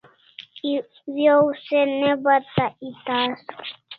Ek 0.73 0.87
hawaw 1.13 1.45
se 1.63 1.79
ne 1.99 2.11
bata 2.23 2.65
eta 2.87 3.15
asaw 3.27 3.67